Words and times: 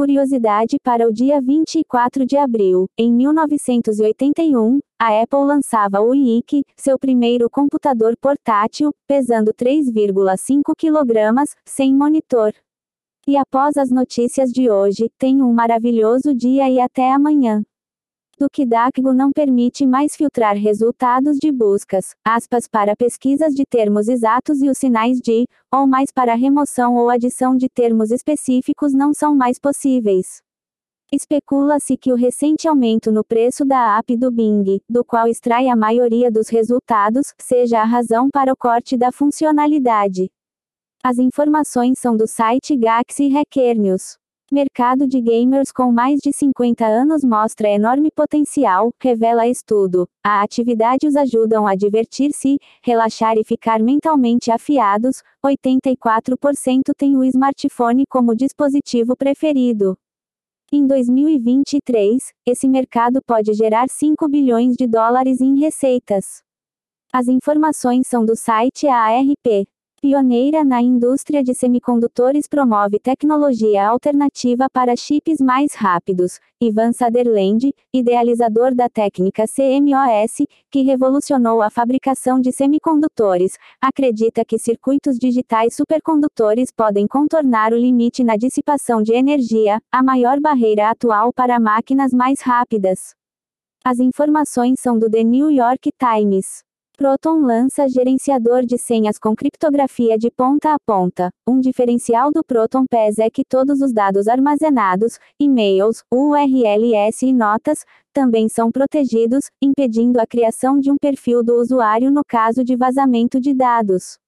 Curiosidade 0.00 0.78
para 0.82 1.06
o 1.06 1.12
dia 1.12 1.42
24 1.42 2.24
de 2.24 2.34
abril. 2.34 2.86
Em 2.96 3.12
1981, 3.12 4.78
a 4.98 5.20
Apple 5.20 5.44
lançava 5.44 6.00
o 6.00 6.14
iIC, 6.14 6.62
seu 6.74 6.98
primeiro 6.98 7.50
computador 7.50 8.14
portátil, 8.18 8.94
pesando 9.06 9.52
3,5 9.52 10.72
kg, 10.74 11.44
sem 11.66 11.94
monitor. 11.94 12.54
E 13.28 13.36
após 13.36 13.76
as 13.76 13.90
notícias 13.90 14.48
de 14.50 14.70
hoje, 14.70 15.10
tenha 15.18 15.44
um 15.44 15.52
maravilhoso 15.52 16.34
dia 16.34 16.66
e 16.70 16.80
até 16.80 17.12
amanhã 17.12 17.62
do 18.40 18.48
que 18.50 18.64
DACGO 18.64 19.12
não 19.12 19.30
permite 19.30 19.84
mais 19.84 20.16
filtrar 20.16 20.56
resultados 20.56 21.36
de 21.36 21.52
buscas, 21.52 22.14
aspas 22.24 22.66
para 22.66 22.96
pesquisas 22.96 23.52
de 23.52 23.64
termos 23.68 24.08
exatos 24.08 24.62
e 24.62 24.70
os 24.70 24.78
sinais 24.78 25.18
de, 25.20 25.44
ou 25.70 25.86
mais 25.86 26.10
para 26.10 26.34
remoção 26.34 26.96
ou 26.96 27.10
adição 27.10 27.54
de 27.54 27.68
termos 27.68 28.10
específicos 28.10 28.94
não 28.94 29.12
são 29.12 29.34
mais 29.34 29.58
possíveis. 29.58 30.40
Especula-se 31.12 31.98
que 31.98 32.12
o 32.12 32.16
recente 32.16 32.66
aumento 32.66 33.12
no 33.12 33.22
preço 33.22 33.62
da 33.62 33.98
app 33.98 34.16
do 34.16 34.30
Bing, 34.30 34.80
do 34.88 35.04
qual 35.04 35.28
extrai 35.28 35.68
a 35.68 35.76
maioria 35.76 36.30
dos 36.30 36.48
resultados, 36.48 37.34
seja 37.38 37.82
a 37.82 37.84
razão 37.84 38.30
para 38.30 38.52
o 38.54 38.56
corte 38.56 38.96
da 38.96 39.12
funcionalidade. 39.12 40.30
As 41.02 41.18
informações 41.18 41.98
são 41.98 42.16
do 42.16 42.26
site 42.26 42.74
Galaxy 42.74 43.28
Hacker 43.28 43.78
News. 43.78 44.19
Mercado 44.52 45.06
de 45.06 45.20
gamers 45.20 45.70
com 45.70 45.92
mais 45.92 46.18
de 46.18 46.32
50 46.32 46.84
anos 46.84 47.22
mostra 47.22 47.68
enorme 47.68 48.10
potencial, 48.10 48.92
revela 49.00 49.46
estudo. 49.46 50.08
A 50.24 50.42
atividade 50.42 51.06
os 51.06 51.14
ajudam 51.14 51.68
a 51.68 51.76
divertir-se, 51.76 52.58
relaxar 52.82 53.38
e 53.38 53.44
ficar 53.44 53.78
mentalmente 53.78 54.50
afiados. 54.50 55.22
84% 55.40 56.92
têm 56.96 57.16
o 57.16 57.22
smartphone 57.22 58.02
como 58.10 58.34
dispositivo 58.34 59.14
preferido. 59.16 59.96
Em 60.72 60.84
2023, 60.84 62.32
esse 62.44 62.68
mercado 62.68 63.20
pode 63.24 63.54
gerar 63.54 63.88
5 63.88 64.28
bilhões 64.28 64.74
de 64.76 64.88
dólares 64.88 65.40
em 65.40 65.60
receitas. 65.60 66.42
As 67.12 67.28
informações 67.28 68.08
são 68.08 68.24
do 68.24 68.34
site 68.34 68.88
ARP. 68.88 69.68
Pioneira 70.02 70.64
na 70.64 70.80
indústria 70.80 71.44
de 71.44 71.54
semicondutores 71.54 72.48
promove 72.48 72.98
tecnologia 72.98 73.86
alternativa 73.86 74.66
para 74.72 74.96
chips 74.96 75.42
mais 75.42 75.74
rápidos. 75.74 76.40
Ivan 76.58 76.94
Sutherland, 76.94 77.70
idealizador 77.92 78.74
da 78.74 78.88
técnica 78.88 79.44
CMOS, 79.46 80.46
que 80.70 80.80
revolucionou 80.80 81.60
a 81.60 81.68
fabricação 81.68 82.40
de 82.40 82.50
semicondutores, 82.50 83.58
acredita 83.78 84.42
que 84.42 84.58
circuitos 84.58 85.18
digitais 85.18 85.74
supercondutores 85.74 86.72
podem 86.74 87.06
contornar 87.06 87.74
o 87.74 87.76
limite 87.76 88.24
na 88.24 88.38
dissipação 88.38 89.02
de 89.02 89.12
energia, 89.12 89.82
a 89.92 90.02
maior 90.02 90.40
barreira 90.40 90.88
atual 90.88 91.30
para 91.30 91.60
máquinas 91.60 92.10
mais 92.10 92.40
rápidas. 92.40 93.14
As 93.84 93.98
informações 93.98 94.80
são 94.80 94.98
do 94.98 95.10
The 95.10 95.22
New 95.22 95.50
York 95.50 95.90
Times. 95.98 96.69
Proton 97.00 97.40
lança 97.40 97.88
gerenciador 97.88 98.66
de 98.66 98.76
senhas 98.76 99.18
com 99.18 99.34
criptografia 99.34 100.18
de 100.18 100.30
ponta 100.30 100.74
a 100.74 100.76
ponta. 100.84 101.30
Um 101.48 101.58
diferencial 101.58 102.30
do 102.30 102.44
Proton 102.44 102.84
PES 102.90 103.20
é 103.20 103.30
que 103.30 103.42
todos 103.42 103.80
os 103.80 103.90
dados 103.90 104.28
armazenados, 104.28 105.18
e-mails, 105.40 106.04
URLs 106.12 107.24
e 107.24 107.32
notas, 107.32 107.86
também 108.12 108.50
são 108.50 108.70
protegidos, 108.70 109.46
impedindo 109.62 110.20
a 110.20 110.26
criação 110.26 110.78
de 110.78 110.90
um 110.90 110.96
perfil 111.00 111.42
do 111.42 111.54
usuário 111.54 112.10
no 112.10 112.20
caso 112.22 112.62
de 112.62 112.76
vazamento 112.76 113.40
de 113.40 113.54
dados. 113.54 114.18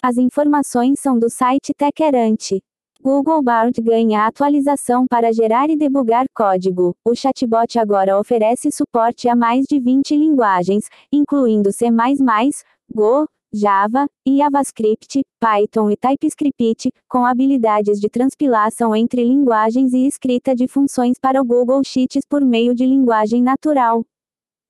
As 0.00 0.16
informações 0.16 1.00
são 1.00 1.18
do 1.18 1.28
site 1.28 1.72
Techerante. 1.76 2.62
Google 3.04 3.42
Bard 3.42 3.78
ganha 3.82 4.26
atualização 4.26 5.04
para 5.06 5.30
gerar 5.30 5.68
e 5.68 5.76
debugar 5.76 6.24
código. 6.34 6.96
O 7.04 7.14
chatbot 7.14 7.78
agora 7.78 8.18
oferece 8.18 8.72
suporte 8.72 9.28
a 9.28 9.36
mais 9.36 9.66
de 9.68 9.78
20 9.78 10.16
linguagens, 10.16 10.88
incluindo 11.12 11.70
C++, 11.70 11.90
Go, 12.90 13.28
Java, 13.52 14.06
JavaScript, 14.26 15.20
Python 15.38 15.90
e 15.90 15.98
TypeScript, 15.98 16.90
com 17.06 17.26
habilidades 17.26 18.00
de 18.00 18.08
transpilação 18.08 18.96
entre 18.96 19.22
linguagens 19.22 19.92
e 19.92 20.06
escrita 20.06 20.54
de 20.54 20.66
funções 20.66 21.18
para 21.20 21.42
o 21.42 21.44
Google 21.44 21.84
Sheets 21.84 22.24
por 22.26 22.40
meio 22.40 22.74
de 22.74 22.86
linguagem 22.86 23.42
natural. 23.42 24.02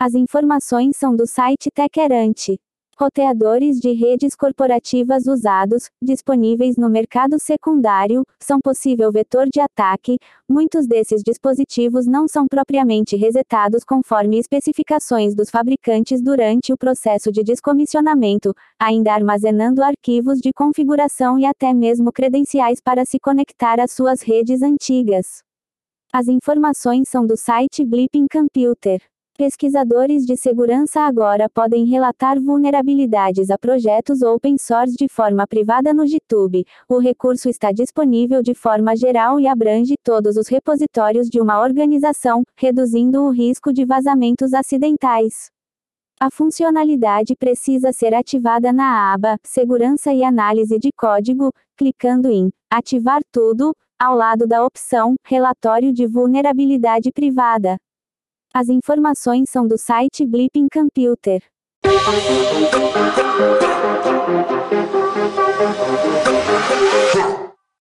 As 0.00 0.14
informações 0.14 0.96
são 0.96 1.14
do 1.14 1.28
site 1.28 1.70
Techerante. 1.72 2.58
Roteadores 2.98 3.78
de 3.78 3.92
redes 3.92 4.34
corporativas 4.34 5.26
usados, 5.26 5.90
disponíveis 6.02 6.78
no 6.78 6.88
mercado 6.88 7.38
secundário, 7.38 8.24
são 8.40 8.58
possível 8.58 9.12
vetor 9.12 9.48
de 9.52 9.60
ataque. 9.60 10.16
Muitos 10.48 10.86
desses 10.86 11.22
dispositivos 11.22 12.06
não 12.06 12.26
são 12.26 12.46
propriamente 12.48 13.14
resetados 13.14 13.84
conforme 13.84 14.38
especificações 14.38 15.34
dos 15.34 15.50
fabricantes 15.50 16.22
durante 16.22 16.72
o 16.72 16.78
processo 16.78 17.30
de 17.30 17.44
descomissionamento, 17.44 18.54
ainda 18.80 19.12
armazenando 19.12 19.82
arquivos 19.82 20.38
de 20.38 20.50
configuração 20.54 21.38
e 21.38 21.44
até 21.44 21.74
mesmo 21.74 22.10
credenciais 22.10 22.80
para 22.80 23.04
se 23.04 23.18
conectar 23.20 23.78
às 23.78 23.92
suas 23.92 24.22
redes 24.22 24.62
antigas. 24.62 25.42
As 26.10 26.28
informações 26.28 27.10
são 27.10 27.26
do 27.26 27.36
site 27.36 27.84
Blipping 27.84 28.24
Computer. 28.32 29.02
Pesquisadores 29.36 30.24
de 30.24 30.34
segurança 30.34 31.02
agora 31.02 31.46
podem 31.50 31.84
relatar 31.84 32.40
vulnerabilidades 32.40 33.50
a 33.50 33.58
projetos 33.58 34.22
open 34.22 34.56
source 34.56 34.94
de 34.96 35.08
forma 35.10 35.46
privada 35.46 35.92
no 35.92 36.06
GitHub. 36.06 36.64
O 36.88 36.98
recurso 36.98 37.46
está 37.46 37.70
disponível 37.70 38.42
de 38.42 38.54
forma 38.54 38.96
geral 38.96 39.38
e 39.38 39.46
abrange 39.46 39.94
todos 40.02 40.38
os 40.38 40.48
repositórios 40.48 41.28
de 41.28 41.38
uma 41.38 41.60
organização, 41.60 42.44
reduzindo 42.56 43.24
o 43.24 43.30
risco 43.30 43.74
de 43.74 43.84
vazamentos 43.84 44.54
acidentais. 44.54 45.50
A 46.18 46.30
funcionalidade 46.30 47.36
precisa 47.36 47.92
ser 47.92 48.14
ativada 48.14 48.72
na 48.72 49.12
aba 49.12 49.36
Segurança 49.44 50.14
e 50.14 50.24
Análise 50.24 50.78
de 50.78 50.88
Código, 50.96 51.50
clicando 51.76 52.30
em 52.30 52.48
Ativar 52.72 53.20
tudo, 53.30 53.74
ao 53.98 54.16
lado 54.16 54.46
da 54.46 54.64
opção 54.64 55.14
Relatório 55.26 55.92
de 55.92 56.06
Vulnerabilidade 56.06 57.10
Privada. 57.12 57.76
As 58.58 58.70
informações 58.70 59.50
são 59.50 59.68
do 59.68 59.76
site 59.76 60.24
Blipping 60.24 60.68
Computer. 60.72 61.42